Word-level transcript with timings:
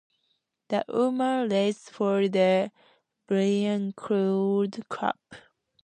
The 0.69 0.83
women 0.89 1.47
race 1.49 1.87
for 1.87 2.27
the 2.27 2.71
"Bryan 3.27 3.91
Gould 3.91 4.83
Cup". 4.89 5.35